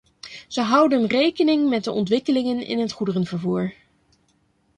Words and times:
Ze 0.47 0.61
houden 0.61 1.05
rekening 1.07 1.69
met 1.69 1.83
de 1.83 1.91
ontwikkelingen 1.91 2.65
in 2.67 2.79
het 2.79 2.91
goederenvervoer. 2.91 3.73